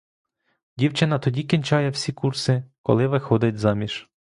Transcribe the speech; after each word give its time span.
Дівчина 0.77 1.19
тоді 1.19 1.43
кінчає 1.43 1.89
всі 1.89 2.13
курси, 2.13 2.63
коли 2.81 3.07
виходить 3.07 3.57
заміж! 3.57 4.09